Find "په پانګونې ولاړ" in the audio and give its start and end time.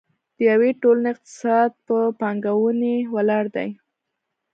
1.87-3.43